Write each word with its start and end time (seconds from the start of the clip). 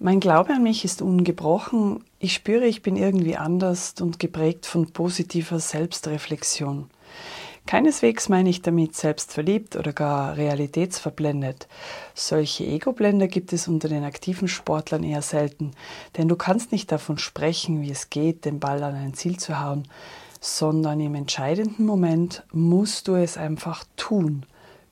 Mein 0.00 0.20
Glaube 0.20 0.52
an 0.52 0.62
mich 0.62 0.84
ist 0.84 1.02
ungebrochen. 1.02 2.04
Ich 2.20 2.32
spüre, 2.32 2.66
ich 2.66 2.82
bin 2.82 2.94
irgendwie 2.94 3.36
anders 3.36 3.94
und 4.00 4.20
geprägt 4.20 4.64
von 4.64 4.92
positiver 4.92 5.58
Selbstreflexion. 5.58 6.88
Keineswegs 7.66 8.28
meine 8.28 8.48
ich 8.48 8.62
damit 8.62 8.94
selbstverliebt 8.94 9.74
oder 9.74 9.92
gar 9.92 10.36
realitätsverblendet. 10.36 11.66
Solche 12.14 12.64
Ego-Blender 12.64 13.26
gibt 13.26 13.52
es 13.52 13.66
unter 13.66 13.88
den 13.88 14.04
aktiven 14.04 14.46
Sportlern 14.46 15.02
eher 15.02 15.20
selten, 15.20 15.72
denn 16.16 16.28
du 16.28 16.36
kannst 16.36 16.70
nicht 16.70 16.92
davon 16.92 17.18
sprechen, 17.18 17.82
wie 17.82 17.90
es 17.90 18.08
geht, 18.08 18.44
den 18.44 18.60
Ball 18.60 18.84
an 18.84 18.94
ein 18.94 19.14
Ziel 19.14 19.36
zu 19.36 19.60
hauen, 19.60 19.88
sondern 20.40 21.00
im 21.00 21.16
entscheidenden 21.16 21.84
Moment 21.84 22.44
musst 22.52 23.08
du 23.08 23.16
es 23.16 23.36
einfach 23.36 23.84
tun, 23.96 24.46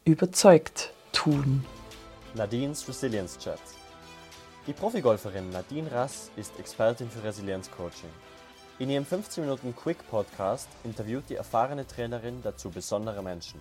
überzeugt 0.05 0.93
tun. 1.13 1.65
Nadines 2.35 2.89
Resilience 2.89 3.39
Chat 3.39 3.61
die 4.67 4.73
Profigolferin 4.73 5.51
Nadine 5.51 5.91
Rass 5.93 6.31
ist 6.37 6.59
Expertin 6.59 7.09
für 7.09 7.23
Resilienzcoaching. 7.23 8.11
In 8.81 8.91
ihrem 8.91 9.07
15 9.07 9.45
Minuten 9.45 9.75
Quick 9.77 9.99
Podcast 10.11 10.69
interviewt 10.83 11.25
die 11.29 11.37
erfahrene 11.37 11.87
Trainerin 11.87 12.41
dazu 12.43 12.71
besondere 12.71 13.23
Menschen. 13.23 13.61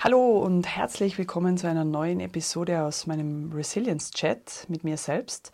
Hallo 0.00 0.40
und 0.40 0.66
herzlich 0.66 1.16
willkommen 1.16 1.56
zu 1.56 1.68
einer 1.68 1.84
neuen 1.84 2.18
Episode 2.18 2.82
aus 2.82 3.06
meinem 3.06 3.52
Resilience 3.52 4.10
Chat 4.10 4.66
mit 4.68 4.82
mir 4.82 4.96
selbst 4.96 5.52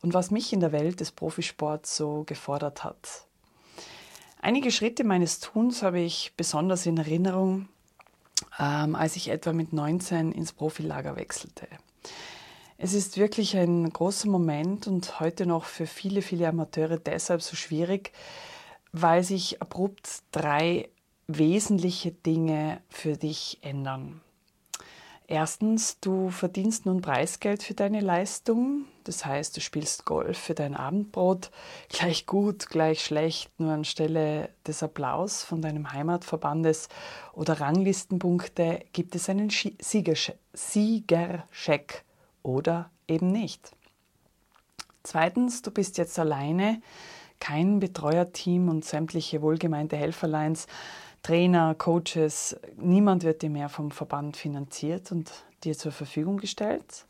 und 0.00 0.14
was 0.14 0.30
mich 0.30 0.52
in 0.52 0.60
der 0.60 0.72
Welt 0.72 1.00
des 1.00 1.12
Profisports 1.12 1.94
so 1.94 2.24
gefordert 2.24 2.84
hat. 2.84 3.26
Einige 4.40 4.70
Schritte 4.70 5.04
meines 5.04 5.40
Tuns 5.40 5.82
habe 5.82 6.00
ich 6.00 6.32
besonders 6.38 6.86
in 6.86 6.96
Erinnerung, 6.96 7.68
ähm, 8.58 8.94
als 8.94 9.16
ich 9.16 9.28
etwa 9.28 9.52
mit 9.52 9.74
19 9.74 10.32
ins 10.32 10.52
Profilager 10.52 11.16
wechselte. 11.16 11.68
Es 12.76 12.92
ist 12.92 13.16
wirklich 13.16 13.56
ein 13.56 13.88
großer 13.88 14.28
Moment 14.28 14.86
und 14.86 15.20
heute 15.20 15.46
noch 15.46 15.64
für 15.64 15.86
viele, 15.86 16.22
viele 16.22 16.48
Amateure 16.48 16.98
deshalb 16.98 17.40
so 17.40 17.54
schwierig, 17.56 18.12
weil 18.92 19.22
sich 19.22 19.62
abrupt 19.62 20.22
drei 20.32 20.88
wesentliche 21.26 22.10
Dinge 22.12 22.80
für 22.88 23.16
dich 23.16 23.58
ändern. 23.62 24.20
Erstens, 25.26 25.98
du 26.00 26.28
verdienst 26.28 26.84
nun 26.84 27.00
Preisgeld 27.00 27.62
für 27.62 27.72
deine 27.72 28.00
Leistung. 28.00 28.84
Das 29.04 29.24
heißt, 29.24 29.56
du 29.56 29.62
spielst 29.62 30.04
Golf 30.04 30.36
für 30.36 30.54
dein 30.54 30.76
Abendbrot. 30.76 31.50
Gleich 31.88 32.26
gut, 32.26 32.68
gleich 32.68 33.02
schlecht, 33.02 33.50
nur 33.58 33.72
anstelle 33.72 34.50
des 34.66 34.82
Applaus 34.82 35.42
von 35.42 35.62
deinem 35.62 35.92
Heimatverbandes 35.92 36.90
oder 37.32 37.58
Ranglistenpunkte 37.58 38.84
gibt 38.92 39.14
es 39.14 39.30
einen 39.30 39.48
Siegercheck 39.50 40.34
oder 42.42 42.90
eben 43.08 43.32
nicht. 43.32 43.72
Zweitens, 45.04 45.62
du 45.62 45.70
bist 45.70 45.96
jetzt 45.96 46.18
alleine, 46.18 46.82
kein 47.40 47.80
Betreuerteam 47.80 48.68
und 48.68 48.84
sämtliche 48.84 49.40
wohlgemeinte 49.42 49.96
Helferleins, 49.96 50.66
Trainer, 51.24 51.74
Coaches, 51.74 52.54
niemand 52.76 53.24
wird 53.24 53.40
dir 53.40 53.48
mehr 53.48 53.70
vom 53.70 53.90
Verband 53.90 54.36
finanziert 54.36 55.10
und 55.10 55.32
dir 55.64 55.72
zur 55.72 55.90
Verfügung 55.90 56.36
gestellt. 56.36 57.06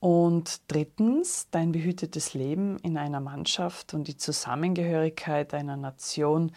Und 0.00 0.60
drittens, 0.66 1.46
dein 1.52 1.70
behütetes 1.70 2.34
Leben 2.34 2.78
in 2.80 2.98
einer 2.98 3.20
Mannschaft 3.20 3.94
und 3.94 4.08
die 4.08 4.16
Zusammengehörigkeit 4.16 5.54
einer 5.54 5.76
Nation, 5.76 6.50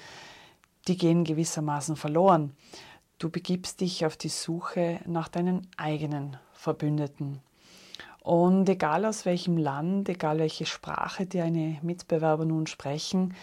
die 0.88 0.98
gehen 0.98 1.24
gewissermaßen 1.24 1.96
verloren. 1.98 2.56
Du 3.20 3.30
begibst 3.30 3.82
dich 3.82 4.04
auf 4.04 4.18
die 4.18 4.30
Suche 4.30 5.02
nach 5.06 5.28
deinen 5.28 5.68
eigenen 5.78 6.38
Verbündeten. 6.52 7.42
Und 8.22 8.68
egal 8.68 9.06
aus 9.06 9.28
welchem 9.28 9.58
Land, 9.58 10.10
egal 10.10 10.40
welche 10.40 10.66
Sprache 10.66 11.28
deine 11.28 11.78
Mitbewerber 11.84 12.44
nun 12.44 12.66
sprechen, 12.66 13.36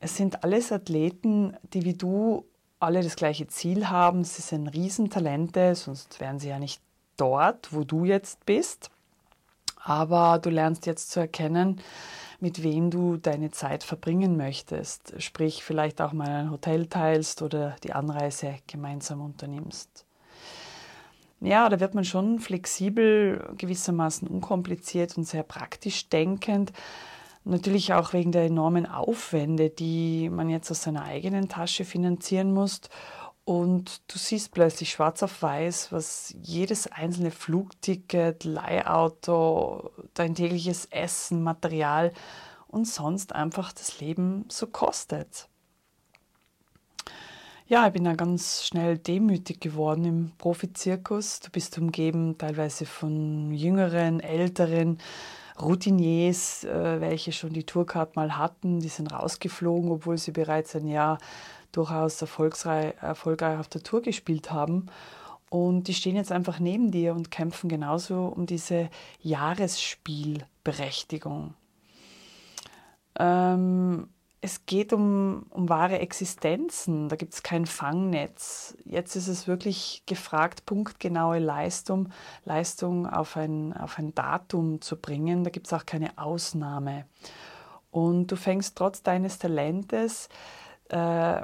es 0.00 0.16
sind 0.16 0.42
alles 0.42 0.72
Athleten, 0.72 1.56
die 1.72 1.84
wie 1.84 1.94
du 1.94 2.44
alle 2.78 3.02
das 3.02 3.16
gleiche 3.16 3.46
Ziel 3.46 3.88
haben. 3.88 4.24
Sie 4.24 4.42
sind 4.42 4.68
Riesentalente, 4.68 5.74
sonst 5.74 6.20
wären 6.20 6.38
sie 6.38 6.48
ja 6.48 6.58
nicht 6.58 6.80
dort, 7.16 7.72
wo 7.72 7.84
du 7.84 8.04
jetzt 8.04 8.44
bist. 8.46 8.90
Aber 9.82 10.38
du 10.38 10.50
lernst 10.50 10.86
jetzt 10.86 11.10
zu 11.10 11.20
erkennen, 11.20 11.80
mit 12.40 12.62
wem 12.62 12.90
du 12.90 13.16
deine 13.16 13.50
Zeit 13.50 13.84
verbringen 13.84 14.36
möchtest. 14.36 15.14
Sprich, 15.22 15.64
vielleicht 15.64 16.00
auch 16.00 16.12
mal 16.12 16.28
ein 16.28 16.50
Hotel 16.50 16.86
teilst 16.86 17.42
oder 17.42 17.76
die 17.82 17.92
Anreise 17.92 18.56
gemeinsam 18.66 19.20
unternimmst 19.20 20.06
ja, 21.40 21.68
da 21.68 21.80
wird 21.80 21.94
man 21.94 22.04
schon 22.04 22.38
flexibel, 22.38 23.52
gewissermaßen 23.56 24.26
unkompliziert 24.26 25.16
und 25.16 25.24
sehr 25.24 25.42
praktisch 25.42 26.08
denkend. 26.08 26.72
Natürlich 27.48 27.92
auch 27.92 28.12
wegen 28.12 28.32
der 28.32 28.46
enormen 28.46 28.86
Aufwände, 28.86 29.70
die 29.70 30.28
man 30.30 30.50
jetzt 30.50 30.70
aus 30.70 30.82
seiner 30.82 31.04
eigenen 31.04 31.48
Tasche 31.48 31.84
finanzieren 31.84 32.52
muss. 32.52 32.80
Und 33.44 34.02
du 34.12 34.18
siehst 34.18 34.50
plötzlich 34.50 34.90
schwarz 34.90 35.22
auf 35.22 35.42
weiß, 35.42 35.92
was 35.92 36.34
jedes 36.42 36.90
einzelne 36.90 37.30
Flugticket, 37.30 38.42
Leihauto, 38.42 39.92
dein 40.14 40.34
tägliches 40.34 40.86
Essen, 40.86 41.44
Material 41.44 42.12
und 42.66 42.88
sonst 42.88 43.32
einfach 43.32 43.72
das 43.72 44.00
Leben 44.00 44.46
so 44.48 44.66
kostet 44.66 45.48
ja, 47.68 47.86
ich 47.88 47.92
bin 47.92 48.04
da 48.04 48.14
ganz 48.14 48.64
schnell 48.64 48.96
demütig 48.96 49.60
geworden 49.60 50.04
im 50.04 50.32
Profizirkus. 50.38 51.40
Du 51.40 51.50
bist 51.50 51.76
umgeben 51.78 52.38
teilweise 52.38 52.86
von 52.86 53.52
jüngeren, 53.52 54.20
älteren 54.20 54.98
Routiniers, 55.60 56.64
äh, 56.64 57.00
welche 57.00 57.32
schon 57.32 57.52
die 57.52 57.64
Tourcard 57.64 58.16
mal 58.16 58.36
hatten. 58.36 58.80
Die 58.80 58.88
sind 58.88 59.12
rausgeflogen, 59.12 59.90
obwohl 59.90 60.18
sie 60.18 60.32
bereits 60.32 60.74
ein 60.76 60.88
Jahr 60.88 61.18
durchaus 61.72 62.20
erfolgreich, 62.22 63.58
auf 63.58 63.68
der 63.68 63.82
Tour 63.82 64.02
gespielt 64.02 64.50
haben. 64.50 64.86
Und 65.48 65.88
die 65.88 65.94
stehen 65.94 66.16
jetzt 66.16 66.32
einfach 66.32 66.58
neben 66.58 66.90
dir 66.90 67.14
und 67.14 67.30
kämpfen 67.30 67.68
genauso 67.68 68.26
um 68.26 68.46
diese 68.46 68.90
Jahresspielberechtigung. 69.20 71.54
Ähm, 73.18 74.08
es 74.40 74.66
geht 74.66 74.92
um, 74.92 75.46
um 75.50 75.68
wahre 75.68 75.98
Existenzen, 75.98 77.08
da 77.08 77.16
gibt 77.16 77.34
es 77.34 77.42
kein 77.42 77.66
Fangnetz. 77.66 78.76
Jetzt 78.84 79.16
ist 79.16 79.28
es 79.28 79.48
wirklich 79.48 80.02
gefragt, 80.06 80.66
punktgenaue 80.66 81.38
Leistung, 81.38 82.10
Leistung 82.44 83.06
auf, 83.08 83.36
ein, 83.36 83.72
auf 83.72 83.98
ein 83.98 84.14
Datum 84.14 84.80
zu 84.80 84.96
bringen. 84.96 85.42
Da 85.42 85.50
gibt 85.50 85.66
es 85.66 85.72
auch 85.72 85.86
keine 85.86 86.16
Ausnahme. 86.18 87.06
Und 87.90 88.28
du 88.28 88.36
fängst 88.36 88.76
trotz 88.76 89.02
deines 89.02 89.38
Talentes 89.38 90.28
äh, 90.90 91.40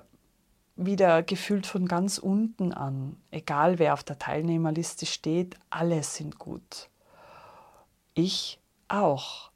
wieder 0.76 1.22
gefühlt 1.22 1.66
von 1.66 1.86
ganz 1.86 2.19
unten 2.19 2.72
an. 2.72 3.16
Egal 3.31 3.78
wer 3.78 3.94
auf 3.94 4.04
der 4.04 4.19
Teilnehmerliste 4.19 5.06
steht, 5.06 5.56
alle 5.70 6.02
sind 6.02 6.38
gut. 6.38 6.91
Ich 8.14 8.60
auch. 8.88 9.50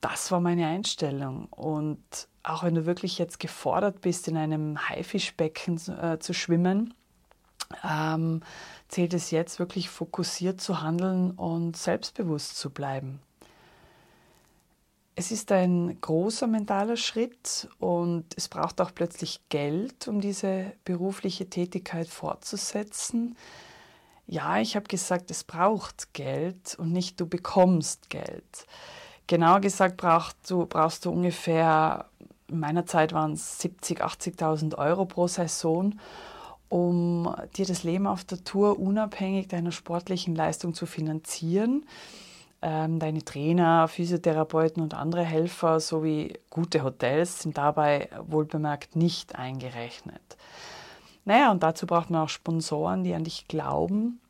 Das 0.00 0.30
war 0.30 0.40
meine 0.40 0.66
Einstellung. 0.66 1.46
Und 1.46 2.28
auch 2.46 2.62
wenn 2.62 2.76
du 2.76 2.86
wirklich 2.86 3.18
jetzt 3.18 3.40
gefordert 3.40 4.00
bist, 4.00 4.28
in 4.28 4.36
einem 4.36 4.88
Haifischbecken 4.88 5.80
äh, 6.00 6.18
zu 6.20 6.32
schwimmen, 6.32 6.94
ähm, 7.84 8.40
zählt 8.88 9.14
es 9.14 9.32
jetzt 9.32 9.58
wirklich 9.58 9.88
fokussiert 9.90 10.60
zu 10.60 10.80
handeln 10.80 11.32
und 11.32 11.76
selbstbewusst 11.76 12.56
zu 12.56 12.70
bleiben. 12.70 13.20
Es 15.16 15.32
ist 15.32 15.50
ein 15.50 15.98
großer 16.00 16.46
mentaler 16.46 16.96
Schritt 16.96 17.68
und 17.78 18.26
es 18.36 18.48
braucht 18.48 18.80
auch 18.80 18.94
plötzlich 18.94 19.40
Geld, 19.48 20.06
um 20.06 20.20
diese 20.20 20.72
berufliche 20.84 21.50
Tätigkeit 21.50 22.06
fortzusetzen. 22.06 23.36
Ja, 24.28 24.60
ich 24.60 24.76
habe 24.76 24.86
gesagt, 24.86 25.30
es 25.30 25.42
braucht 25.42 26.12
Geld 26.12 26.76
und 26.78 26.92
nicht 26.92 27.18
du 27.18 27.26
bekommst 27.26 28.10
Geld. 28.10 28.66
Genauer 29.26 29.60
gesagt 29.60 29.96
brauchst 29.96 30.48
du, 30.48 30.66
brauchst 30.66 31.04
du 31.04 31.10
ungefähr 31.10 32.08
in 32.48 32.60
meiner 32.60 32.86
Zeit 32.86 33.12
waren 33.12 33.32
es 33.32 33.60
70.000, 33.60 34.00
80.000 34.38 34.78
Euro 34.78 35.04
pro 35.04 35.26
Saison, 35.26 35.98
um 36.68 37.34
dir 37.56 37.66
das 37.66 37.82
Leben 37.82 38.06
auf 38.06 38.24
der 38.24 38.42
Tour 38.44 38.78
unabhängig 38.78 39.48
deiner 39.48 39.72
sportlichen 39.72 40.34
Leistung 40.34 40.74
zu 40.74 40.86
finanzieren. 40.86 41.86
Ähm, 42.62 42.98
deine 42.98 43.24
Trainer, 43.24 43.86
Physiotherapeuten 43.86 44.82
und 44.82 44.94
andere 44.94 45.22
Helfer 45.22 45.78
sowie 45.78 46.38
gute 46.50 46.82
Hotels 46.82 47.40
sind 47.40 47.58
dabei 47.58 48.08
wohlbemerkt 48.26 48.96
nicht 48.96 49.36
eingerechnet. 49.36 50.36
Naja, 51.24 51.50
und 51.50 51.62
dazu 51.62 51.86
braucht 51.86 52.10
man 52.10 52.22
auch 52.22 52.28
Sponsoren, 52.28 53.04
die 53.04 53.14
an 53.14 53.24
dich 53.24 53.46
glauben, 53.48 54.20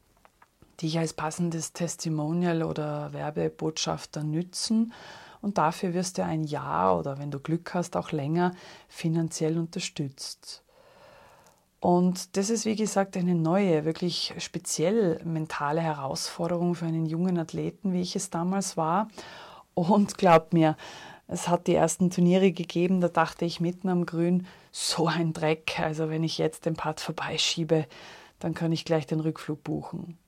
die 0.81 0.87
dich 0.87 0.99
als 0.99 1.13
passendes 1.13 1.73
Testimonial 1.73 2.63
oder 2.63 3.13
Werbebotschafter 3.13 4.25
nützen 4.25 4.93
und 5.47 5.59
dafür 5.59 5.95
wirst 5.95 6.19
du 6.19 6.25
ein 6.25 6.43
Jahr 6.43 6.99
oder 6.99 7.19
wenn 7.19 7.31
du 7.31 7.39
Glück 7.39 7.73
hast, 7.73 7.97
auch 7.97 8.11
länger 8.11 8.53
finanziell 8.89 9.59
unterstützt. 9.59 10.65
Und 11.79 12.37
das 12.37 12.51
ist, 12.51 12.65
wie 12.65 12.75
gesagt, 12.75 13.17
eine 13.17 13.37
neue, 13.37 13.85
wirklich 13.85 14.35
speziell 14.39 15.23
mentale 15.23 15.81
Herausforderung 15.81 16.75
für 16.75 16.87
einen 16.87 17.07
jungen 17.07 17.39
Athleten, 17.39 17.93
wie 17.93 18.01
ich 18.01 18.17
es 18.17 18.29
damals 18.29 18.77
war. 18.77 19.07
Und 19.75 20.19
glaubt 20.19 20.53
mir, 20.53 20.77
es 21.29 21.47
hat 21.47 21.69
die 21.69 21.77
ersten 21.77 22.11
Turniere 22.11 22.51
gegeben, 22.51 23.01
da 23.01 23.07
dachte 23.07 23.45
ich 23.45 23.61
mitten 23.61 23.89
am 23.89 24.05
Grün, 24.05 24.49
so 24.73 25.07
ein 25.07 25.33
Dreck. 25.33 25.79
Also 25.79 26.11
wenn 26.11 26.25
ich 26.25 26.39
jetzt 26.39 26.67
den 26.67 26.75
Putt 26.75 26.99
vorbeischiebe, 26.99 27.87
dann 28.41 28.53
kann 28.53 28.73
ich 28.73 28.85
gleich 28.85 29.07
den 29.07 29.21
Rückflug 29.21 29.63
buchen. 29.63 30.19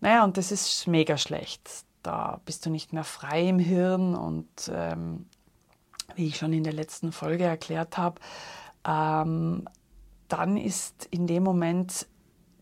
Naja, 0.00 0.24
und 0.24 0.36
das 0.36 0.50
ist 0.50 0.88
mega 0.88 1.16
schlecht. 1.16 1.87
Da 2.08 2.40
bist 2.46 2.64
du 2.64 2.70
nicht 2.70 2.94
mehr 2.94 3.04
frei 3.04 3.50
im 3.50 3.58
Hirn 3.58 4.14
und 4.14 4.48
ähm, 4.72 5.26
wie 6.14 6.28
ich 6.28 6.38
schon 6.38 6.54
in 6.54 6.64
der 6.64 6.72
letzten 6.72 7.12
Folge 7.12 7.44
erklärt 7.44 7.98
habe, 7.98 8.18
ähm, 8.86 9.68
dann 10.28 10.56
ist 10.56 11.04
in 11.10 11.26
dem 11.26 11.42
Moment 11.42 12.06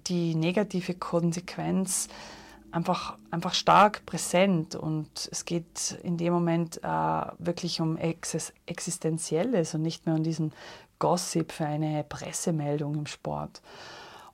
die 0.09 0.35
negative 0.35 0.95
Konsequenz 0.95 2.09
einfach, 2.73 3.19
einfach 3.31 3.55
stark 3.55 4.05
präsent 4.05 4.75
und 4.75 5.29
es 5.31 5.45
geht 5.45 5.97
in 6.03 6.17
dem 6.17 6.33
Moment 6.33 6.83
äh, 6.83 7.27
wirklich 7.39 7.81
um 7.81 7.97
Ex 7.97 8.53
Existenzielles 8.67 9.77
und 9.77 9.83
nicht 9.83 10.07
mehr 10.07 10.17
um 10.17 10.25
diesen 10.25 10.53
Gossip 10.99 11.53
für 11.53 11.67
eine 11.67 12.03
Pressemeldung 12.03 12.97
im 12.97 13.07
Sport. 13.07 13.63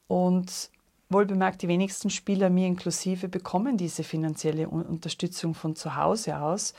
Und 0.06 0.70
wohl 1.12 1.26
bemerkt, 1.26 1.62
die 1.62 1.68
wenigsten 1.68 2.10
Spieler, 2.10 2.50
mir 2.50 2.66
inklusive, 2.66 3.28
bekommen 3.28 3.76
diese 3.76 4.02
finanzielle 4.04 4.68
Unterstützung 4.68 5.54
von 5.54 5.76
zu 5.76 5.96
Hause 5.96 6.40
aus. 6.40 6.74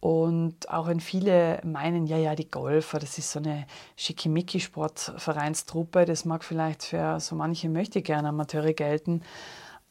Und 0.00 0.68
auch 0.68 0.88
wenn 0.88 0.98
viele 0.98 1.60
meinen, 1.64 2.08
ja, 2.08 2.18
ja, 2.18 2.34
die 2.34 2.50
Golfer, 2.50 2.98
das 2.98 3.18
ist 3.18 3.30
so 3.30 3.38
eine 3.38 3.68
Schickimicki-Sportvereinstruppe, 3.96 6.06
das 6.06 6.24
mag 6.24 6.42
vielleicht 6.42 6.82
für 6.82 7.20
so 7.20 7.36
manche 7.36 7.68
möchte 7.68 8.02
gerne 8.02 8.30
Amateure 8.30 8.72
gelten, 8.72 9.22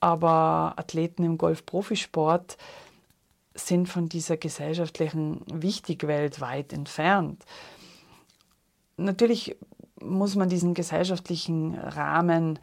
aber 0.02 0.74
Athleten 0.76 1.24
im 1.24 1.38
Golf-Profisport 1.38 2.58
sind 3.54 3.88
von 3.88 4.10
dieser 4.10 4.36
gesellschaftlichen 4.36 5.46
Wichtigwelt 5.50 6.42
weit 6.42 6.74
entfernt. 6.74 7.46
Natürlich 8.98 9.56
muss 10.02 10.36
man 10.36 10.50
diesen 10.50 10.74
gesellschaftlichen 10.74 11.76
Rahmen 11.76 12.60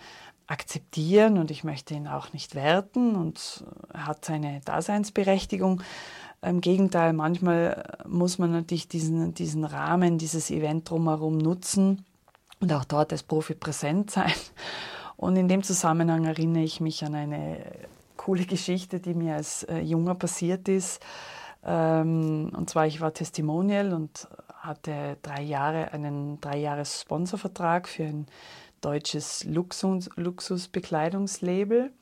akzeptieren 0.49 1.39
und 1.39 1.51
ich 1.51 1.63
möchte 1.63 1.95
ihn 1.95 2.09
auch 2.09 2.33
nicht 2.33 2.55
werten 2.55 3.15
und 3.15 3.65
er 3.93 4.07
hat 4.07 4.25
seine 4.25 4.61
Daseinsberechtigung. 4.65 5.83
Im 6.41 6.61
Gegenteil, 6.61 7.13
manchmal 7.13 7.99
muss 8.07 8.39
man 8.39 8.53
natürlich 8.53 8.89
diesen, 8.89 9.35
diesen 9.35 9.65
Rahmen, 9.65 10.19
dieses 10.19 10.51
Event 10.51 10.89
drumherum 10.89 11.37
nutzen 11.37 12.05
und 12.61 12.73
auch 12.73 12.85
dort 12.85 13.13
als 13.13 13.23
Profi 13.23 13.55
präsent 13.55 14.11
sein. 14.11 14.33
Und 15.17 15.37
in 15.37 15.49
dem 15.49 15.65
Zusammenhang 15.65 16.27
erinnere 16.27 16.63
ich 16.63 16.81
mich 16.81 17.05
an 17.05 17.15
eine 17.15 17.59
coole 18.17 18.45
Geschichte, 18.45 19.01
die 19.01 19.15
mir 19.15 19.35
als 19.35 19.65
äh, 19.65 19.81
Junger 19.81 20.15
passiert 20.15 20.69
ist. 20.69 21.01
Ähm, 21.65 22.53
und 22.57 22.71
zwar, 22.71 22.87
ich 22.87 23.01
war 23.01 23.13
Testimonial 23.13 23.93
und 23.93 24.29
hatte 24.61 25.17
drei 25.23 25.43
Jahre 25.43 25.93
einen 25.93 26.41
dreijahres 26.41 27.01
Sponsorvertrag 27.01 27.89
für 27.89 28.05
ein 28.05 28.27
deutsches 28.81 29.45
Luxus, 29.45 30.09
Luxusbekleidungslabel. 30.17 31.93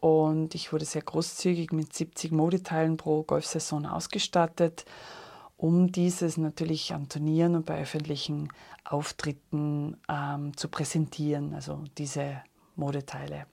Und 0.00 0.54
ich 0.54 0.72
wurde 0.72 0.84
sehr 0.84 1.02
großzügig 1.02 1.72
mit 1.72 1.94
70 1.94 2.30
Modeteilen 2.32 2.96
pro 2.96 3.22
Golfsaison 3.22 3.86
ausgestattet, 3.86 4.84
um 5.56 5.90
dieses 5.90 6.36
natürlich 6.36 6.92
an 6.92 7.08
Turnieren 7.08 7.56
und 7.56 7.66
bei 7.66 7.80
öffentlichen 7.80 8.48
Auftritten 8.84 9.96
ähm, 10.08 10.56
zu 10.56 10.68
präsentieren, 10.68 11.54
also 11.54 11.82
diese 11.96 12.42
Modeteile. 12.76 13.46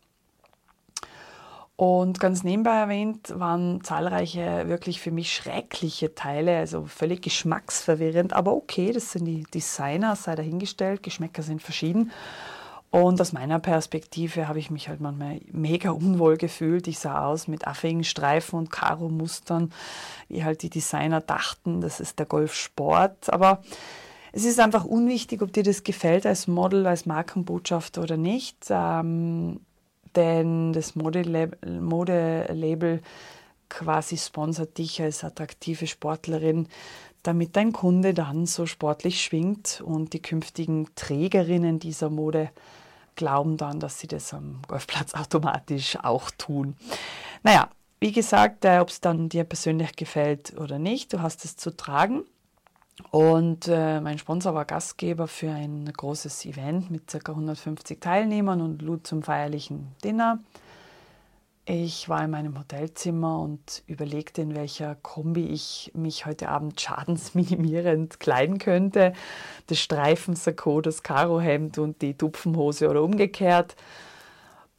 Und 1.76 2.20
ganz 2.20 2.44
nebenbei 2.44 2.76
erwähnt 2.76 3.34
waren 3.36 3.84
zahlreiche 3.84 4.68
wirklich 4.68 5.02
für 5.02 5.10
mich 5.10 5.34
schreckliche 5.34 6.14
Teile, 6.14 6.58
also 6.58 6.86
völlig 6.86 7.24
geschmacksverwirrend, 7.24 8.34
aber 8.34 8.54
okay, 8.54 8.92
das 8.92 9.12
sind 9.12 9.26
die 9.26 9.44
Designer, 9.44 10.16
sei 10.16 10.36
dahingestellt, 10.36 11.02
Geschmäcker 11.02 11.42
sind 11.42 11.64
verschieden. 11.64 12.12
Und 12.92 13.20
aus 13.20 13.34
meiner 13.34 13.58
Perspektive 13.58 14.48
habe 14.48 14.60
ich 14.60 14.70
mich 14.70 14.88
halt 14.88 15.02
manchmal 15.02 15.42
mega 15.52 15.90
unwohl 15.90 16.38
gefühlt. 16.38 16.88
Ich 16.88 17.00
sah 17.00 17.26
aus 17.26 17.48
mit 17.48 17.66
affigen 17.66 18.04
Streifen 18.04 18.60
und 18.60 18.70
Karo-Mustern, 18.70 19.74
wie 20.28 20.44
halt 20.44 20.62
die 20.62 20.70
Designer 20.70 21.20
dachten, 21.20 21.82
das 21.82 22.00
ist 22.00 22.20
der 22.20 22.28
Golfsport. 22.28 23.34
Aber 23.34 23.64
es 24.32 24.46
ist 24.46 24.60
einfach 24.60 24.86
unwichtig, 24.86 25.42
ob 25.42 25.52
dir 25.52 25.64
das 25.64 25.84
gefällt 25.84 26.28
als 26.28 26.46
Model, 26.46 26.86
als 26.86 27.08
Markenbotschafter 27.08 28.04
oder 28.04 28.16
nicht. 28.16 28.68
Ähm, 28.70 29.62
denn 30.16 30.74
das 30.74 30.96
Modelabel 30.96 33.02
quasi 33.70 34.18
sponsert 34.18 34.78
dich 34.78 35.02
als 35.02 35.24
attraktive 35.24 35.88
Sportlerin, 35.88 36.68
damit 37.24 37.56
dein 37.56 37.72
Kunde 37.72 38.14
dann 38.14 38.46
so 38.46 38.66
sportlich 38.66 39.24
schwingt 39.24 39.82
und 39.84 40.14
die 40.14 40.22
künftigen 40.22 40.88
Trägerinnen 40.96 41.80
dieser 41.80 42.10
Mode 42.10 42.50
glauben 43.16 43.58
dann, 43.58 43.80
dass 43.80 44.00
sie 44.00 44.08
das 44.08 44.34
am 44.34 44.62
Golfplatz 44.68 45.14
automatisch 45.16 45.98
auch 46.04 46.30
tun. 46.32 46.76
Naja, 47.44 47.70
wie 48.00 48.12
gesagt, 48.12 48.66
äh, 48.66 48.80
ob 48.80 48.90
es 48.90 49.00
dann 49.00 49.30
dir 49.30 49.46
persönlich 49.46 49.96
gefällt 49.96 50.58
oder 50.60 50.78
nicht, 50.78 51.14
du 51.14 51.22
hast 51.22 51.46
es 51.46 51.56
zu 51.56 51.76
tragen. 51.76 52.24
Und 53.10 53.68
äh, 53.68 54.00
mein 54.02 54.18
Sponsor 54.20 54.54
war 54.54 54.66
Gastgeber 54.66 55.28
für 55.28 55.52
ein 55.52 55.92
großes 55.92 56.46
Event 56.46 56.92
mit 56.92 57.08
ca. 57.08 57.32
150 57.32 58.00
Teilnehmern 58.00 58.62
und 58.62 58.82
lud 58.82 59.08
zum 59.08 59.24
feierlichen 59.24 59.88
Dinner. 60.04 60.40
Ich 61.66 62.10
war 62.10 62.24
in 62.24 62.32
meinem 62.32 62.60
Hotelzimmer 62.60 63.40
und 63.40 63.84
überlegte, 63.88 64.42
in 64.42 64.54
welcher 64.54 64.96
Kombi 64.96 65.46
ich 65.48 65.92
mich 65.96 66.26
heute 66.26 66.50
Abend 66.50 66.80
schadensminimierend 66.80 68.20
kleiden 68.20 68.58
könnte. 68.58 69.14
Das 69.68 69.80
Streifensakko, 69.80 70.82
das 70.82 71.04
Karohemd 71.04 71.78
und 71.78 72.02
die 72.02 72.16
Tupfenhose 72.16 72.90
oder 72.90 73.02
umgekehrt. 73.02 73.78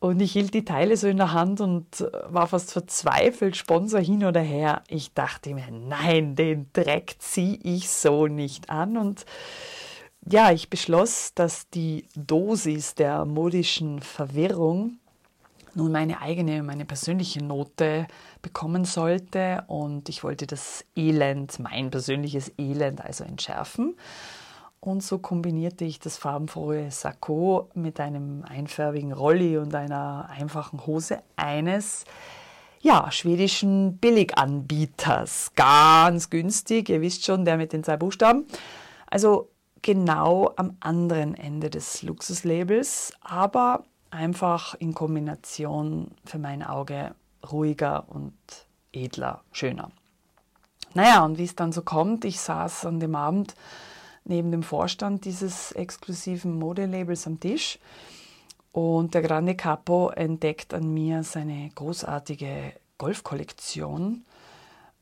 Und 0.05 0.21
ich 0.21 0.33
hielt 0.33 0.53
die 0.53 0.67
Teile 0.67 0.99
so 0.99 1.09
in 1.09 1.17
der 1.17 1.33
Hand 1.33 1.63
und 1.63 2.07
war 2.29 2.47
fast 2.47 2.73
verzweifelt, 2.73 3.57
Sponsor 3.57 4.01
hin 4.01 4.23
oder 4.27 4.43
her. 4.43 4.83
Ich 4.87 5.15
dachte 5.15 5.55
mir, 5.55 5.71
nein, 5.71 6.37
den 6.37 6.67
Dreck 6.75 7.17
ziehe 7.21 7.59
ich 7.63 7.89
so 7.89 8.27
nicht 8.27 8.69
an. 8.69 8.99
Und 8.99 9.25
ja, 10.31 10.53
ich 10.53 10.69
beschloss, 10.69 11.33
dass 11.35 11.71
die 11.71 12.07
Dosis 12.17 12.95
der 12.95 13.25
modischen 13.25 14.03
Verwirrung 14.03 14.99
nun 15.73 15.91
meine 15.91 16.21
eigene, 16.21 16.63
meine 16.63 16.85
persönliche 16.85 17.43
Note 17.43 18.07
bekommen 18.43 18.85
sollte. 18.85 19.65
Und 19.69 20.11
ich 20.11 20.23
wollte 20.23 20.47
das 20.47 20.85
Elend, 20.95 21.59
mein 21.61 21.91
persönliches 21.91 22.53
Elend 22.59 23.01
also 23.01 23.25
entschärfen. 23.25 23.97
Und 24.85 25.03
so 25.03 25.17
kombinierte 25.17 25.87
ich 25.87 25.99
das 25.99 26.19
farbenfrohe 26.19 26.91
Sakko 26.91 27.71
mit 27.73 28.01
einem 28.01 28.45
einfärbigen 28.45 29.13
Rolli 29.13 29.57
und 29.57 29.75
einer 29.75 30.29
einfachen 30.29 30.87
Hose 30.87 31.23
eines 31.37 32.05
ja, 32.83 33.11
schwedischen 33.11 33.97
Billiganbieters. 33.97 35.53
Ganz 35.55 36.29
günstig, 36.29 36.91
ihr 36.91 37.01
wisst 37.01 37.25
schon, 37.25 37.47
der 37.47 37.57
mit 37.57 37.73
den 37.73 37.83
zwei 37.83 37.97
Buchstaben. 37.97 38.45
Also 39.07 39.49
genau 39.81 40.53
am 40.57 40.77
anderen 40.81 41.35
Ende 41.35 41.71
des 41.71 42.03
Luxuslabels, 42.03 43.15
aber 43.23 43.85
einfach 44.11 44.75
in 44.75 44.93
Kombination 44.93 46.11
für 46.27 46.39
mein 46.39 46.63
Auge 46.63 47.15
ruhiger 47.51 48.05
und 48.11 48.35
edler, 48.93 49.45
schöner. 49.51 49.91
Naja, 50.93 51.25
und 51.25 51.39
wie 51.39 51.45
es 51.45 51.57
dann 51.57 51.73
so 51.73 51.81
kommt, 51.81 52.27
ich 52.27 52.39
saß 52.39 52.85
an 52.85 53.01
dem 53.01 53.15
Abend 53.15 53.55
neben 54.25 54.51
dem 54.51 54.63
Vorstand 54.63 55.25
dieses 55.25 55.73
exklusiven 55.73 56.59
Modelabels 56.59 57.27
am 57.27 57.41
Tisch. 57.41 57.79
Und 58.73 59.15
der 59.15 59.23
Grande 59.23 59.55
Capo 59.55 60.11
entdeckt 60.11 60.75
an 60.75 60.93
mir 60.93 61.23
seine 61.23 61.71
großartige 61.75 62.73
Golfkollektion. 62.99 64.25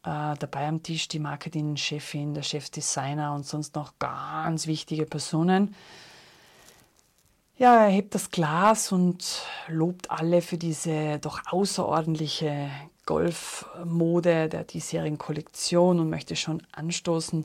Äh, 0.05 0.35
dabei 0.39 0.67
am 0.69 0.83
Tisch 0.83 1.09
die 1.09 1.21
Marketingchefin, 1.21 2.35
der 2.35 2.43
Chefdesigner 2.43 3.35
und 3.35 3.47
sonst 3.47 3.75
noch 3.75 3.95
ganz 3.99 4.67
wichtige 4.67 5.07
Personen. 5.07 5.75
Ja, 7.57 7.85
er 7.85 7.91
hebt 7.91 8.15
das 8.15 8.31
Glas 8.31 8.91
und 8.93 9.47
lobt 9.69 10.11
alle 10.11 10.43
für 10.43 10.59
diese 10.59 11.19
doch 11.21 11.41
außerordentliche 11.47 12.71
Golfmode 13.07 14.49
der 14.49 14.65
diesjährigen 14.65 15.19
Kollektion 15.19 16.01
und 16.01 16.11
möchte 16.11 16.35
schon 16.35 16.63
anstoßen 16.73 17.45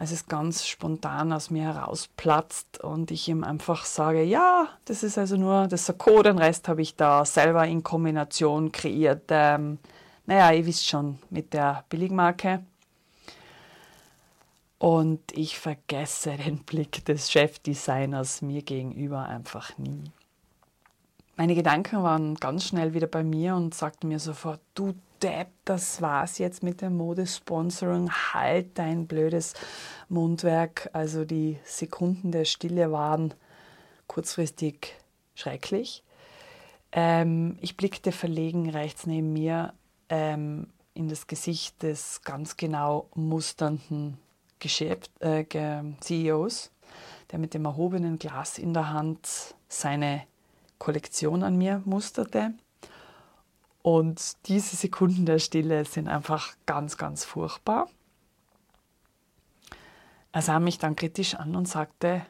als 0.00 0.12
es 0.12 0.26
ganz 0.26 0.64
spontan 0.64 1.32
aus 1.32 1.50
mir 1.50 1.64
herausplatzt 1.64 2.78
und 2.84 3.10
ich 3.10 3.28
ihm 3.28 3.42
einfach 3.42 3.84
sage, 3.84 4.22
ja, 4.22 4.68
das 4.84 5.02
ist 5.02 5.18
also 5.18 5.36
nur 5.36 5.66
das 5.66 5.86
Sakko, 5.86 6.22
den 6.22 6.38
Rest 6.38 6.68
habe 6.68 6.82
ich 6.82 6.94
da 6.94 7.24
selber 7.24 7.66
in 7.66 7.82
Kombination 7.82 8.70
kreiert. 8.70 9.24
Ähm, 9.30 9.78
naja, 10.24 10.52
ihr 10.52 10.66
wisst 10.66 10.86
schon, 10.86 11.18
mit 11.30 11.52
der 11.52 11.84
Billigmarke. 11.88 12.64
Und 14.78 15.32
ich 15.32 15.58
vergesse 15.58 16.36
den 16.36 16.62
Blick 16.62 17.04
des 17.04 17.32
Chefdesigners 17.32 18.40
mir 18.40 18.62
gegenüber 18.62 19.24
einfach 19.24 19.76
nie. 19.78 20.12
Meine 21.38 21.54
Gedanken 21.54 22.02
waren 22.02 22.34
ganz 22.34 22.64
schnell 22.64 22.94
wieder 22.94 23.06
bei 23.06 23.22
mir 23.22 23.54
und 23.54 23.72
sagten 23.72 24.08
mir 24.08 24.18
sofort, 24.18 24.60
du 24.74 24.94
Depp, 25.22 25.46
das 25.64 26.02
war's 26.02 26.38
jetzt 26.38 26.64
mit 26.64 26.82
dem 26.82 26.96
Modesponsoring, 26.96 28.10
halt 28.10 28.76
dein 28.76 29.06
blödes 29.06 29.54
Mundwerk. 30.08 30.90
Also 30.94 31.24
die 31.24 31.60
Sekunden 31.62 32.32
der 32.32 32.44
Stille 32.44 32.90
waren 32.90 33.34
kurzfristig 34.08 34.96
schrecklich. 35.36 36.02
Ähm, 36.90 37.56
ich 37.60 37.76
blickte 37.76 38.10
verlegen 38.10 38.68
rechts 38.70 39.06
neben 39.06 39.32
mir 39.32 39.74
ähm, 40.08 40.66
in 40.94 41.08
das 41.08 41.28
Gesicht 41.28 41.84
des 41.84 42.22
ganz 42.22 42.56
genau 42.56 43.10
musternden 43.14 44.18
Geschäft, 44.58 45.12
äh, 45.20 45.44
CEOs, 46.00 46.72
der 47.30 47.38
mit 47.38 47.54
dem 47.54 47.64
erhobenen 47.64 48.18
Glas 48.18 48.58
in 48.58 48.74
der 48.74 48.92
Hand 48.92 49.54
seine 49.68 50.24
Kollektion 50.78 51.42
an 51.42 51.56
mir 51.56 51.82
musterte. 51.84 52.54
Und 53.82 54.36
diese 54.48 54.76
Sekunden 54.76 55.24
der 55.26 55.38
Stille 55.38 55.84
sind 55.84 56.08
einfach 56.08 56.54
ganz, 56.66 56.96
ganz 56.96 57.24
furchtbar. 57.24 57.88
Er 60.32 60.42
sah 60.42 60.60
mich 60.60 60.78
dann 60.78 60.96
kritisch 60.96 61.34
an 61.34 61.56
und 61.56 61.66
sagte, 61.66 62.22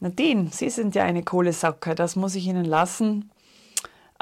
Nadine, 0.00 0.50
Sie 0.52 0.70
sind 0.70 0.94
ja 0.94 1.04
eine 1.04 1.22
Kohlesacke, 1.22 1.94
das 1.94 2.16
muss 2.16 2.34
ich 2.34 2.46
Ihnen 2.46 2.64
lassen. 2.64 3.30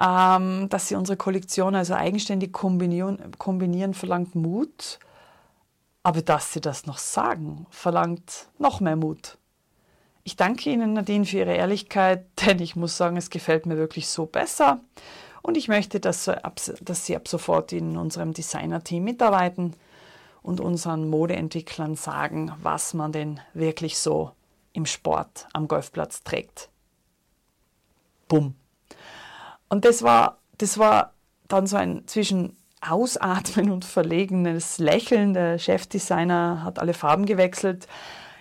Ähm, 0.00 0.68
dass 0.68 0.88
Sie 0.88 0.95
unsere 0.95 1.16
Kollektion 1.16 1.75
also 1.75 1.95
eigenständig 1.95 2.52
kombinieren, 2.52 3.33
kombinieren, 3.38 3.95
verlangt 3.95 4.35
Mut. 4.35 4.99
Aber 6.02 6.23
dass 6.23 6.52
Sie 6.52 6.61
das 6.61 6.87
noch 6.87 6.99
sagen, 6.99 7.66
verlangt 7.71 8.49
noch 8.59 8.80
mehr 8.80 8.97
Mut. 8.97 9.38
Ich 10.26 10.35
danke 10.35 10.71
Ihnen, 10.71 10.95
Nadine, 10.95 11.25
für 11.25 11.38
Ihre 11.38 11.54
Ehrlichkeit, 11.54 12.26
denn 12.45 12.59
ich 12.59 12.75
muss 12.75 12.97
sagen, 12.97 13.16
es 13.16 13.30
gefällt 13.30 13.64
mir 13.64 13.76
wirklich 13.76 14.09
so 14.09 14.26
besser. 14.26 14.80
Und 15.40 15.56
ich 15.56 15.68
möchte, 15.68 16.00
dass, 16.00 16.25
Sie 16.25 17.16
ab 17.16 17.28
sofort 17.28 17.73
in 17.73 17.97
unserem 17.97 18.33
Designer-Team 18.33 19.04
mitarbeiten 19.04 19.75
und 20.42 20.61
unseren 20.61 21.09
Modeentwicklern 21.09 21.95
sagen, 21.95 22.52
was 22.61 22.92
man 22.92 23.12
denn 23.12 23.40
wirklich 23.54 23.99
so 23.99 24.33
im 24.73 24.85
Sport 24.85 25.47
am 25.52 25.68
Golfplatz 25.68 26.25
trägt. 26.25 26.71
Bumm. 28.26 28.56
Und 29.68 29.85
das 29.85 30.02
war, 30.02 30.38
das 30.59 30.76
war 30.76 31.12
dann 31.47 31.68
so 31.68 31.76
ein 31.76 32.02
zwischen 32.09 32.56
Ausatmen 32.80 33.71
und 33.71 33.85
verlegenes 33.85 34.78
Lächeln. 34.78 35.35
Der 35.35 35.61
Chefdesigner 35.61 36.64
hat 36.64 36.80
alle 36.80 36.95
Farben 36.95 37.26
gewechselt. 37.26 37.87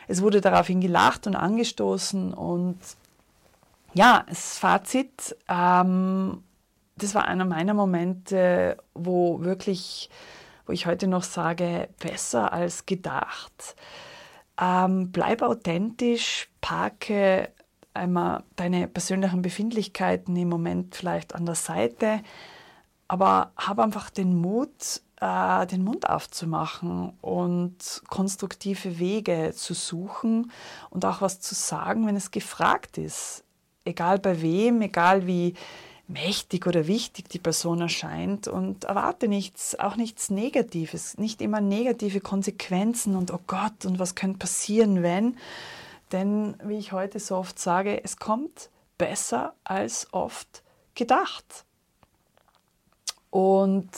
Es 0.08 0.22
wurde 0.22 0.42
daraufhin 0.42 0.82
gelacht 0.82 1.28
und 1.28 1.36
angestoßen 1.36 2.34
und 2.34 2.78
ja, 3.94 4.26
das 4.28 4.58
Fazit, 4.58 5.36
ähm, 5.50 6.44
das 6.98 7.16
war 7.16 7.26
einer 7.26 7.46
meiner 7.46 7.74
Momente, 7.74 8.78
wo 8.94 9.42
wirklich, 9.42 10.10
wo 10.66 10.74
ich 10.74 10.86
heute 10.86 11.08
noch 11.08 11.24
sage, 11.24 11.88
besser 12.00 12.52
als 12.52 12.86
gedacht. 12.86 13.76
Ähm, 14.62 15.12
bleib 15.12 15.42
authentisch, 15.42 16.50
parke 16.62 17.50
einmal 17.94 18.44
deine 18.58 18.88
persönlichen 18.88 19.42
Befindlichkeiten 19.42 20.36
im 20.36 20.50
Moment 20.50 20.96
vielleicht 20.96 21.34
an 21.34 21.46
der 21.46 21.56
Seite, 21.56 22.22
aber 23.08 23.52
habe 23.58 23.84
einfach 23.84 24.10
den 24.10 24.40
Mut, 24.40 25.02
äh, 25.22 25.66
den 25.68 25.84
Mund 25.84 26.10
aufzumachen 26.10 27.14
und 27.22 28.02
konstruktive 28.10 29.00
Wege 29.00 29.54
zu 29.56 29.74
suchen 29.74 30.52
und 30.90 31.06
auch 31.06 31.22
was 31.22 31.40
zu 31.40 31.56
sagen, 31.56 32.08
wenn 32.08 32.16
es 32.16 32.32
gefragt 32.32 32.98
ist. 32.98 33.44
Egal 33.84 34.20
bei 34.20 34.42
wem, 34.42 34.82
egal 34.82 35.28
wie, 35.28 35.54
mächtig 36.08 36.68
oder 36.68 36.88
wichtig 36.88 37.30
die 37.30 37.40
Person 37.40 37.82
erscheint 37.82 38.48
und 38.48 38.84
erwarte 38.84 39.28
nichts, 39.28 39.78
auch 39.80 39.96
nichts 39.96 40.30
Negatives, 40.30 41.18
nicht 41.18 41.42
immer 41.42 41.62
negative 41.62 42.22
Konsequenzen 42.22 43.16
und 43.16 43.32
oh 43.32 43.40
Gott 43.48 43.86
und 43.86 44.00
was 44.00 44.16
könnte 44.16 44.40
passieren, 44.40 45.02
wenn. 45.02 45.38
Denn 46.12 46.56
wie 46.64 46.78
ich 46.78 46.92
heute 46.92 47.20
so 47.20 47.36
oft 47.36 47.58
sage, 47.58 48.04
es 48.04 48.18
kommt 48.18 48.70
besser 48.98 49.56
als 49.64 50.08
oft 50.12 50.64
gedacht. 50.94 51.66
Und 53.36 53.89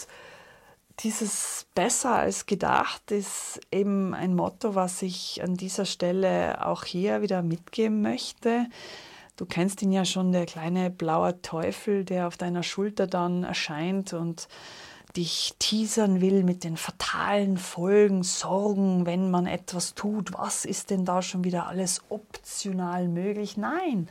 dieses 1.02 1.68
besser 1.76 2.16
als 2.16 2.48
gedacht 2.48 3.12
ist 3.12 3.60
eben 3.72 4.16
ein 4.16 4.34
Motto, 4.36 4.74
was 4.74 5.04
ich 5.04 5.44
an 5.44 5.54
dieser 5.54 5.86
Stelle 5.86 6.66
auch 6.66 6.84
hier 6.84 7.22
wieder 7.22 7.44
mitgeben 7.44 8.02
möchte. 8.02 8.66
Du 9.36 9.46
kennst 9.46 9.84
ihn 9.84 9.92
ja 9.92 10.06
schon, 10.06 10.32
der 10.32 10.48
kleine 10.48 10.90
blaue 10.90 11.40
Teufel, 11.44 12.04
der 12.04 12.26
auf 12.26 12.36
deiner 12.36 12.64
Schulter 12.64 13.06
dann 13.06 13.44
erscheint 13.44 14.14
und 14.14 14.48
dich 15.16 15.54
teasern 15.60 16.20
will 16.20 16.44
mit 16.44 16.64
den 16.64 16.76
fatalen 16.76 17.60
Folgen, 17.60 18.24
Sorgen, 18.24 19.06
wenn 19.06 19.30
man 19.30 19.46
etwas 19.46 19.94
tut. 19.94 20.34
Was 20.34 20.66
ist 20.66 20.90
denn 20.90 21.06
da 21.06 21.22
schon 21.22 21.44
wieder 21.44 21.68
alles 21.68 22.02
optional 22.10 23.08
möglich? 23.08 23.56
Nein, 23.56 24.10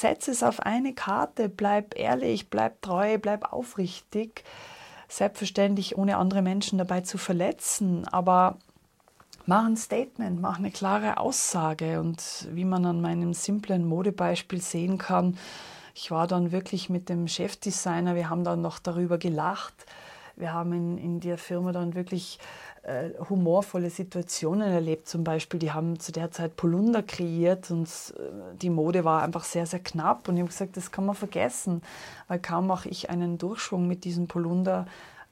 setz 0.00 0.28
es 0.28 0.42
auf 0.44 0.60
eine 0.60 0.94
Karte, 0.94 1.48
bleib 1.48 1.98
ehrlich, 1.98 2.50
bleib 2.50 2.82
treu, 2.82 3.18
bleib 3.18 3.52
aufrichtig. 3.52 4.44
Selbstverständlich 5.08 5.98
ohne 5.98 6.18
andere 6.18 6.42
Menschen 6.42 6.78
dabei 6.78 7.00
zu 7.00 7.18
verletzen, 7.18 8.06
aber 8.06 8.58
mach 9.46 9.64
ein 9.64 9.76
Statement, 9.76 10.40
mach 10.40 10.58
eine 10.58 10.70
klare 10.70 11.16
Aussage. 11.16 11.98
Und 11.98 12.46
wie 12.52 12.64
man 12.64 12.84
an 12.84 13.00
meinem 13.00 13.34
simplen 13.34 13.86
Modebeispiel 13.86 14.60
sehen 14.60 14.98
kann, 14.98 15.36
ich 15.94 16.12
war 16.12 16.28
dann 16.28 16.52
wirklich 16.52 16.90
mit 16.90 17.08
dem 17.08 17.26
Chefdesigner, 17.26 18.14
wir 18.14 18.30
haben 18.30 18.44
dann 18.44 18.60
noch 18.60 18.78
darüber 18.78 19.18
gelacht. 19.18 19.74
Wir 20.36 20.52
haben 20.52 20.72
in, 20.72 20.98
in 20.98 21.18
der 21.18 21.38
Firma 21.38 21.72
dann 21.72 21.96
wirklich 21.96 22.38
äh, 22.88 23.10
humorvolle 23.28 23.90
Situationen 23.90 24.72
erlebt. 24.72 25.08
Zum 25.08 25.22
Beispiel, 25.22 25.60
die 25.60 25.72
haben 25.72 26.00
zu 26.00 26.10
der 26.10 26.30
Zeit 26.30 26.56
Polunder 26.56 27.02
kreiert 27.02 27.70
und 27.70 27.86
äh, 27.86 28.56
die 28.62 28.70
Mode 28.70 29.04
war 29.04 29.22
einfach 29.22 29.44
sehr, 29.44 29.66
sehr 29.66 29.80
knapp. 29.80 30.26
Und 30.28 30.36
ich 30.36 30.40
habe 30.40 30.50
gesagt, 30.50 30.76
das 30.76 30.90
kann 30.90 31.04
man 31.04 31.14
vergessen, 31.14 31.82
weil 32.28 32.38
kaum 32.38 32.66
mache 32.66 32.88
ich 32.88 33.10
einen 33.10 33.36
Durchschwung 33.36 33.86
mit 33.86 34.04
diesem 34.04 34.26
Polunder, 34.26 34.86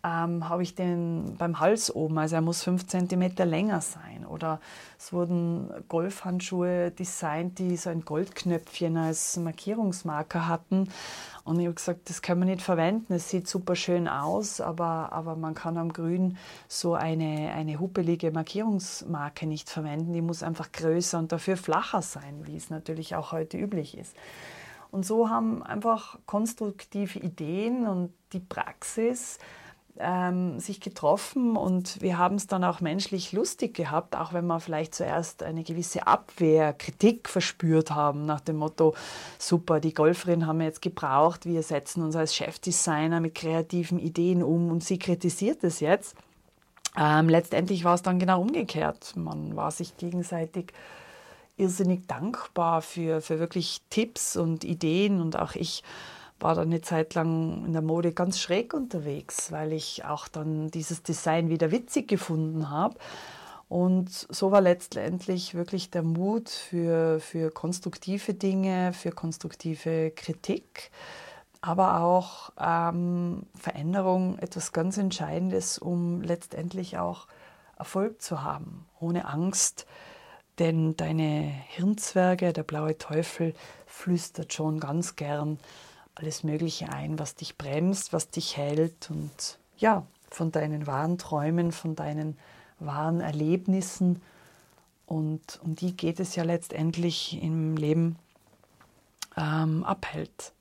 ähm, 0.07 0.49
habe 0.49 0.63
ich 0.63 0.77
den 0.77 1.35
beim 1.37 1.59
Hals 1.59 1.93
oben, 1.93 2.17
also 2.19 2.37
er 2.37 2.41
muss 2.41 2.63
fünf 2.63 2.87
Zentimeter 2.87 3.45
länger 3.45 3.81
sein. 3.81 4.25
Oder 4.29 4.61
es 4.99 5.13
wurden 5.13 5.69
Golfhandschuhe 5.89 6.93
designt, 6.93 7.59
die 7.59 7.77
so 7.77 7.91
ein 7.91 8.05
Goldknöpfchen 8.05 8.97
als 8.97 9.37
Markierungsmarker 9.37 10.47
hatten. 10.47 10.89
Und 11.43 11.59
ich 11.59 11.67
habe 11.67 11.75
gesagt, 11.75 12.09
das 12.09 12.23
kann 12.23 12.39
man 12.39 12.49
nicht 12.49 12.63
verwenden. 12.63 13.15
Es 13.15 13.31
sieht 13.31 13.49
super 13.49 13.75
schön 13.75 14.07
aus, 14.07 14.61
aber, 14.61 15.13
aber 15.13 15.35
man 15.35 15.55
kann 15.55 15.77
am 15.77 15.93
Grün 15.93 16.37
so 16.69 16.95
eine, 16.95 17.53
eine 17.53 17.81
huppelige 17.81 18.31
Markierungsmarke 18.31 19.47
nicht 19.47 19.69
verwenden. 19.69 20.13
Die 20.13 20.23
muss 20.23 20.45
einfach 20.45 20.71
größer 20.71 21.19
und 21.19 21.33
dafür 21.33 21.57
flacher 21.57 22.03
sein, 22.03 22.47
wie 22.47 22.57
es 22.57 22.71
natürlich 22.71 23.17
auch 23.17 23.33
heute 23.33 23.59
üblich 23.59 23.99
ist. 23.99 24.15
Und 24.93 25.05
so 25.05 25.29
haben 25.29 25.65
einfach 25.65 26.19
konstruktive 26.27 27.19
Ideen 27.19 27.89
und 27.89 28.13
die 28.33 28.41
Praxis 28.41 29.39
ähm, 29.99 30.61
sich 30.61 30.81
getroffen 30.81 31.57
und 31.57 32.01
wir 32.01 32.19
haben 32.19 32.37
es 32.37 32.47
dann 32.47 32.65
auch 32.65 32.81
menschlich 32.81 33.33
lustig 33.33 33.75
gehabt, 33.75 34.17
auch 34.17 34.33
wenn 34.33 34.47
wir 34.47 34.61
vielleicht 34.61 34.95
zuerst 34.95 35.43
eine 35.43 35.63
gewisse 35.63 36.07
Abwehr, 36.07 36.73
Kritik 36.73 37.29
verspürt 37.29 37.91
haben 37.91 38.27
nach 38.27 38.41
dem 38.41 38.57
Motto, 38.57 38.95
super, 39.39 39.81
die 39.81 39.95
Golferin 39.95 40.47
haben 40.47 40.59
wir 40.59 40.67
jetzt 40.67 40.83
gebraucht, 40.83 41.47
wir 41.47 41.63
setzen 41.63 42.03
uns 42.03 42.17
als 42.17 42.35
Chefdesigner 42.35 43.21
mit 43.21 43.35
kreativen 43.35 43.99
Ideen 43.99 44.43
um 44.43 44.71
und 44.71 44.85
sie 44.85 44.99
kritisiert 44.99 45.65
es 45.65 45.81
jetzt. 45.81 46.17
Ähm, 46.99 47.29
letztendlich 47.29 47.85
war 47.85 47.95
es 47.95 48.03
dann 48.03 48.19
genau 48.19 48.41
umgekehrt. 48.41 49.15
Man 49.17 49.55
war 49.55 49.71
sich 49.71 49.97
gegenseitig 49.97 50.73
irrsinnig 51.57 52.07
dankbar 52.07 52.83
für, 52.83 53.21
für 53.21 53.39
wirklich 53.39 53.83
Tipps 53.91 54.37
und 54.37 54.65
Ideen 54.65 55.21
und 55.21 55.39
auch 55.39 55.55
ich 55.55 55.83
war 56.41 56.55
dann 56.55 56.69
eine 56.69 56.83
Zeit 56.83 57.15
lang 57.15 57.65
in 57.67 57.73
der 57.73 57.83
Mode 57.83 58.13
ganz 58.13 58.39
schräg 58.39 58.75
unterwegs, 58.75 59.51
weil 59.53 59.73
ich 59.73 60.05
auch 60.05 60.29
dann 60.29 60.71
dieses 60.71 61.03
Design 61.03 61.49
wieder 61.49 61.71
witzig 61.71 62.09
gefunden 62.09 62.71
habe. 62.71 62.97
Und 63.69 64.11
so 64.11 64.53
war 64.53 64.61
letztendlich 64.61 65.55
wirklich 65.55 65.91
der 65.91 66.03
Mut 66.03 66.49
für, 66.51 67.19
für 67.21 67.51
konstruktive 67.51 68.35
Dinge, 68.35 68.93
für 68.93 69.11
konstruktive 69.11 70.13
Kritik, 70.13 70.91
aber 71.63 72.01
auch 72.01 72.53
ähm, 72.61 73.45
Veränderung 73.57 74.39
etwas 74.39 74.73
ganz 74.73 74.99
Entscheidendes, 74.99 75.79
um 75.79 76.23
letztendlich 76.23 76.99
auch 76.99 77.27
Erfolg 77.77 78.23
zu 78.23 78.43
haben, 78.43 78.87
ohne 79.01 79.27
Angst. 79.27 79.87
Denn 80.61 80.97
deine 80.97 81.53
Hirnzwerge, 81.69 82.53
der 82.53 82.63
blaue 82.63 82.97
Teufel, 82.97 83.53
flüstert 83.87 84.53
schon 84.53 84.79
ganz 84.79 85.17
gern 85.17 85.59
alles 86.17 86.43
Mögliche 86.43 86.89
ein, 86.91 87.19
was 87.19 87.35
dich 87.35 87.57
bremst, 87.57 88.13
was 88.13 88.31
dich 88.31 88.57
hält 88.57 89.11
und 89.11 89.59
ja, 89.79 90.07
von 90.31 90.51
deinen 90.51 90.87
wahren 90.87 91.19
Träumen, 91.19 91.71
von 91.71 91.95
deinen 91.95 92.37
wahren 92.81 93.21
Erlebnissen 93.21 94.21
und 95.07 95.61
um 95.63 95.77
die 95.77 95.97
geht 95.97 96.19
es 96.19 96.35
ja 96.35 96.43
letztendlich 96.43 97.41
im 97.41 97.77
Leben, 97.77 98.17
ähm, 99.37 99.85
abhält. 99.85 100.53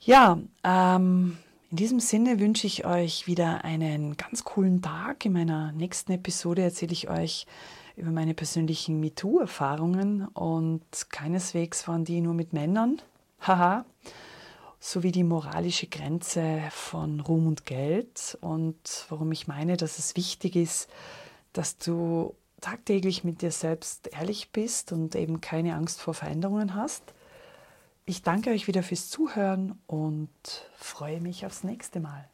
Ja, 0.00 0.38
ähm, 0.64 1.38
in 1.70 1.76
diesem 1.76 2.00
Sinne 2.00 2.40
wünsche 2.40 2.66
ich 2.66 2.84
euch 2.86 3.26
wieder 3.26 3.64
einen 3.64 4.16
ganz 4.16 4.44
coolen 4.44 4.82
Tag. 4.82 5.24
In 5.24 5.32
meiner 5.32 5.72
nächsten 5.72 6.12
Episode 6.12 6.62
erzähle 6.62 6.92
ich 6.92 7.08
euch 7.08 7.46
über 7.96 8.10
meine 8.10 8.34
persönlichen 8.34 9.00
MeToo-Erfahrungen 9.00 10.26
und 10.28 10.82
keineswegs 11.10 11.86
waren 11.86 12.04
die 12.04 12.20
nur 12.20 12.34
mit 12.34 12.52
Männern. 12.52 13.00
Haha. 13.42 13.84
sowie 14.78 15.10
die 15.10 15.24
moralische 15.24 15.88
Grenze 15.88 16.62
von 16.70 17.20
Ruhm 17.20 17.46
und 17.46 17.66
Geld 17.66 18.38
und 18.40 19.06
warum 19.08 19.30
ich 19.32 19.46
meine, 19.46 19.76
dass 19.76 19.98
es 19.98 20.16
wichtig 20.16 20.56
ist, 20.56 20.88
dass 21.52 21.76
du 21.76 22.34
tagtäglich 22.60 23.24
mit 23.24 23.42
dir 23.42 23.50
selbst 23.50 24.08
ehrlich 24.08 24.50
bist 24.50 24.92
und 24.92 25.14
eben 25.14 25.40
keine 25.40 25.74
Angst 25.74 26.00
vor 26.00 26.14
Veränderungen 26.14 26.74
hast. 26.74 27.02
Ich 28.06 28.22
danke 28.22 28.50
euch 28.50 28.66
wieder 28.66 28.82
fürs 28.82 29.10
Zuhören 29.10 29.78
und 29.86 30.30
freue 30.76 31.20
mich 31.20 31.46
aufs 31.46 31.64
nächste 31.64 32.00
Mal. 32.00 32.31